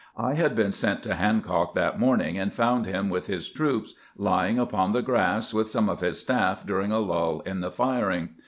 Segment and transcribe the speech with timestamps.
[0.17, 4.57] I had been sent to Hancock that morning, and found him with his troops, lying
[4.57, 8.29] upon the grass with some of his staff during a lull in the firing.